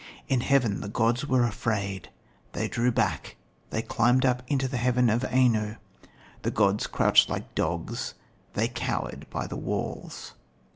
[0.27, 2.09] In heaven the gods were afraid...
[2.53, 3.35] They drew back,
[3.69, 5.75] they climbed up into the heaven of Anu.
[6.41, 8.15] The gods crouched like dogs,
[8.55, 10.33] they cowered by the walls."